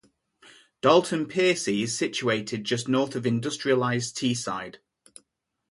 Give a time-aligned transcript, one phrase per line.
[0.81, 4.77] Dalton Piercy is situated just north of industrialised Teesside.